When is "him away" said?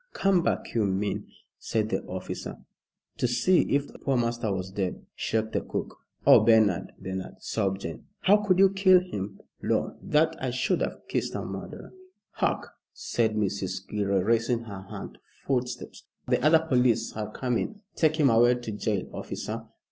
18.15-18.55